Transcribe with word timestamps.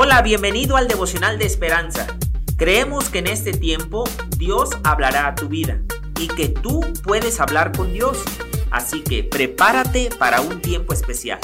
Hola, 0.00 0.22
bienvenido 0.22 0.76
al 0.76 0.86
devocional 0.86 1.40
de 1.40 1.46
esperanza. 1.46 2.06
Creemos 2.56 3.08
que 3.08 3.18
en 3.18 3.26
este 3.26 3.50
tiempo 3.50 4.04
Dios 4.36 4.70
hablará 4.84 5.26
a 5.26 5.34
tu 5.34 5.48
vida 5.48 5.82
y 6.20 6.28
que 6.28 6.48
tú 6.48 6.82
puedes 7.02 7.40
hablar 7.40 7.76
con 7.76 7.92
Dios. 7.92 8.22
Así 8.70 9.02
que 9.02 9.24
prepárate 9.24 10.10
para 10.16 10.40
un 10.40 10.62
tiempo 10.62 10.92
especial. 10.92 11.40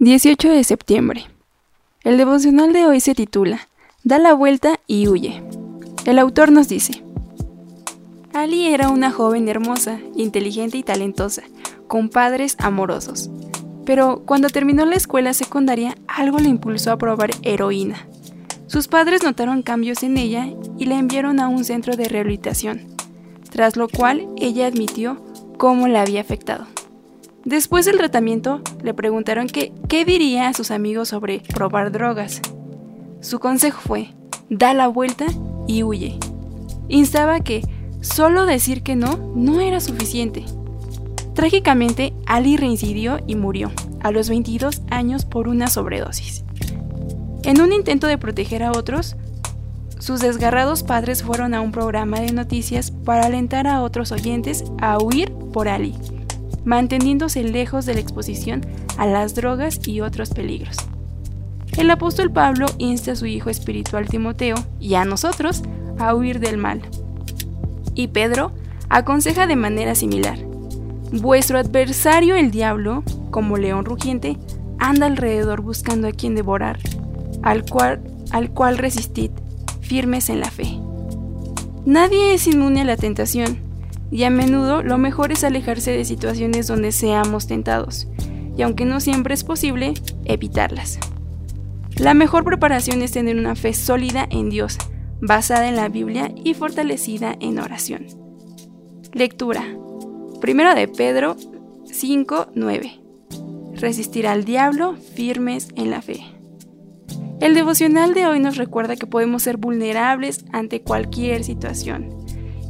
...18 0.00 0.48
de 0.48 0.64
septiembre... 0.64 1.26
El 2.02 2.16
devocional 2.16 2.72
de 2.72 2.86
hoy 2.86 3.00
se 3.00 3.14
titula... 3.14 3.68
Da 4.04 4.18
la 4.18 4.32
vuelta 4.32 4.80
y 4.86 5.06
huye. 5.06 5.42
El 6.06 6.18
autor 6.18 6.50
nos 6.50 6.68
dice... 6.68 7.05
Ali 8.36 8.66
era 8.66 8.90
una 8.90 9.10
joven 9.10 9.48
hermosa, 9.48 9.98
inteligente 10.14 10.76
y 10.76 10.82
talentosa, 10.82 11.44
con 11.86 12.10
padres 12.10 12.54
amorosos. 12.58 13.30
Pero 13.86 14.24
cuando 14.26 14.50
terminó 14.50 14.84
la 14.84 14.96
escuela 14.96 15.32
secundaria, 15.32 15.96
algo 16.06 16.38
le 16.38 16.50
impulsó 16.50 16.92
a 16.92 16.98
probar 16.98 17.30
heroína. 17.40 18.06
Sus 18.66 18.88
padres 18.88 19.22
notaron 19.22 19.62
cambios 19.62 20.02
en 20.02 20.18
ella 20.18 20.50
y 20.76 20.84
la 20.84 20.98
enviaron 20.98 21.40
a 21.40 21.48
un 21.48 21.64
centro 21.64 21.96
de 21.96 22.10
rehabilitación, 22.10 22.82
tras 23.48 23.76
lo 23.76 23.88
cual 23.88 24.28
ella 24.36 24.66
admitió 24.66 25.16
cómo 25.56 25.88
la 25.88 26.02
había 26.02 26.20
afectado. 26.20 26.66
Después 27.46 27.86
del 27.86 27.96
tratamiento, 27.96 28.60
le 28.82 28.92
preguntaron 28.92 29.46
qué 29.46 30.04
diría 30.04 30.48
a 30.48 30.52
sus 30.52 30.70
amigos 30.70 31.08
sobre 31.08 31.40
probar 31.54 31.90
drogas. 31.90 32.42
Su 33.20 33.38
consejo 33.38 33.80
fue, 33.80 34.10
da 34.50 34.74
la 34.74 34.88
vuelta 34.88 35.24
y 35.66 35.84
huye. 35.84 36.18
Instaba 36.88 37.40
que 37.40 37.62
Solo 38.14 38.46
decir 38.46 38.82
que 38.82 38.96
no 38.96 39.18
no 39.34 39.60
era 39.60 39.80
suficiente. 39.80 40.44
Trágicamente, 41.34 42.14
Ali 42.24 42.56
reincidió 42.56 43.18
y 43.26 43.34
murió 43.34 43.70
a 44.00 44.10
los 44.10 44.30
22 44.30 44.82
años 44.90 45.26
por 45.26 45.48
una 45.48 45.66
sobredosis. 45.66 46.44
En 47.42 47.60
un 47.60 47.72
intento 47.72 48.06
de 48.06 48.16
proteger 48.16 48.62
a 48.62 48.72
otros, 48.72 49.16
sus 49.98 50.20
desgarrados 50.20 50.82
padres 50.82 51.22
fueron 51.22 51.52
a 51.52 51.60
un 51.60 51.72
programa 51.72 52.20
de 52.20 52.32
noticias 52.32 52.90
para 52.90 53.26
alentar 53.26 53.66
a 53.66 53.82
otros 53.82 54.12
oyentes 54.12 54.64
a 54.80 54.98
huir 54.98 55.30
por 55.52 55.68
Ali, 55.68 55.94
manteniéndose 56.64 57.42
lejos 57.42 57.86
de 57.86 57.94
la 57.94 58.00
exposición 58.00 58.64
a 58.96 59.06
las 59.06 59.34
drogas 59.34 59.86
y 59.86 60.00
otros 60.00 60.30
peligros. 60.30 60.76
El 61.76 61.90
apóstol 61.90 62.32
Pablo 62.32 62.66
insta 62.78 63.12
a 63.12 63.16
su 63.16 63.26
hijo 63.26 63.50
espiritual 63.50 64.08
Timoteo 64.08 64.56
y 64.80 64.94
a 64.94 65.04
nosotros 65.04 65.62
a 65.98 66.14
huir 66.14 66.40
del 66.40 66.56
mal, 66.56 66.80
y 67.96 68.08
Pedro 68.08 68.52
aconseja 68.88 69.48
de 69.48 69.56
manera 69.56 69.96
similar. 69.96 70.38
Vuestro 71.12 71.58
adversario 71.58 72.36
el 72.36 72.52
diablo, 72.52 73.02
como 73.30 73.56
león 73.56 73.84
rugiente, 73.84 74.36
anda 74.78 75.06
alrededor 75.06 75.62
buscando 75.62 76.06
a 76.06 76.12
quien 76.12 76.34
devorar, 76.34 76.78
al 77.42 77.64
cual, 77.64 78.00
al 78.30 78.50
cual 78.50 78.78
resistid, 78.78 79.30
firmes 79.80 80.28
en 80.30 80.40
la 80.40 80.50
fe. 80.50 80.78
Nadie 81.84 82.34
es 82.34 82.46
inmune 82.46 82.82
a 82.82 82.84
la 82.84 82.96
tentación, 82.96 83.58
y 84.10 84.24
a 84.24 84.30
menudo 84.30 84.82
lo 84.82 84.98
mejor 84.98 85.32
es 85.32 85.44
alejarse 85.44 85.92
de 85.92 86.04
situaciones 86.04 86.66
donde 86.66 86.92
seamos 86.92 87.46
tentados, 87.46 88.08
y 88.56 88.62
aunque 88.62 88.84
no 88.84 89.00
siempre 89.00 89.34
es 89.34 89.44
posible, 89.44 89.94
evitarlas. 90.24 90.98
La 91.96 92.14
mejor 92.14 92.44
preparación 92.44 93.00
es 93.02 93.12
tener 93.12 93.36
una 93.36 93.54
fe 93.54 93.72
sólida 93.72 94.26
en 94.30 94.50
Dios, 94.50 94.78
basada 95.20 95.68
en 95.68 95.76
la 95.76 95.88
Biblia 95.88 96.32
y 96.34 96.54
fortalecida 96.54 97.36
en 97.40 97.58
oración. 97.58 98.06
Lectura. 99.12 99.64
Primero 100.40 100.74
de 100.74 100.88
Pedro 100.88 101.36
5:9. 101.86 103.00
Resistir 103.74 104.26
al 104.26 104.44
diablo 104.44 104.94
firmes 105.14 105.68
en 105.76 105.90
la 105.90 106.02
fe. 106.02 106.20
El 107.40 107.54
devocional 107.54 108.14
de 108.14 108.26
hoy 108.26 108.40
nos 108.40 108.56
recuerda 108.56 108.96
que 108.96 109.06
podemos 109.06 109.42
ser 109.42 109.58
vulnerables 109.58 110.44
ante 110.52 110.80
cualquier 110.80 111.44
situación 111.44 112.08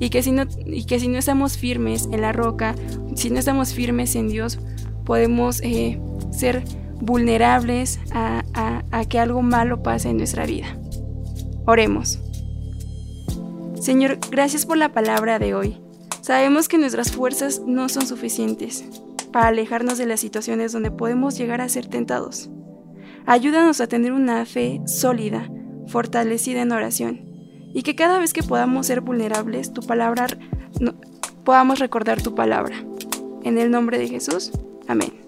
y 0.00 0.10
que 0.10 0.22
si 0.22 0.32
no, 0.32 0.44
y 0.66 0.84
que 0.84 0.98
si 0.98 1.08
no 1.08 1.18
estamos 1.18 1.56
firmes 1.56 2.08
en 2.10 2.20
la 2.20 2.32
roca, 2.32 2.74
si 3.14 3.30
no 3.30 3.38
estamos 3.38 3.72
firmes 3.72 4.16
en 4.16 4.28
Dios, 4.28 4.58
podemos 5.04 5.60
eh, 5.62 6.00
ser 6.32 6.64
vulnerables 7.00 8.00
a 8.12 9.04
que 9.08 9.18
algo 9.18 9.42
malo 9.42 9.82
pase 9.82 10.10
en 10.10 10.16
nuestra 10.16 10.46
vida. 10.46 10.76
Oremos. 11.66 12.20
Señor, 13.86 14.18
gracias 14.32 14.66
por 14.66 14.76
la 14.76 14.92
palabra 14.92 15.38
de 15.38 15.54
hoy. 15.54 15.80
Sabemos 16.20 16.66
que 16.66 16.76
nuestras 16.76 17.12
fuerzas 17.12 17.62
no 17.68 17.88
son 17.88 18.04
suficientes 18.04 18.84
para 19.30 19.46
alejarnos 19.46 19.96
de 19.96 20.06
las 20.06 20.18
situaciones 20.18 20.72
donde 20.72 20.90
podemos 20.90 21.38
llegar 21.38 21.60
a 21.60 21.68
ser 21.68 21.86
tentados. 21.86 22.50
Ayúdanos 23.26 23.80
a 23.80 23.86
tener 23.86 24.10
una 24.12 24.44
fe 24.44 24.80
sólida, 24.86 25.48
fortalecida 25.86 26.62
en 26.62 26.72
oración, 26.72 27.20
y 27.74 27.84
que 27.84 27.94
cada 27.94 28.18
vez 28.18 28.32
que 28.32 28.42
podamos 28.42 28.88
ser 28.88 29.02
vulnerables, 29.02 29.72
tu 29.72 29.82
palabra 29.82 30.26
podamos 31.44 31.78
recordar 31.78 32.20
tu 32.20 32.34
palabra. 32.34 32.74
En 33.44 33.56
el 33.56 33.70
nombre 33.70 33.98
de 34.00 34.08
Jesús. 34.08 34.50
Amén. 34.88 35.25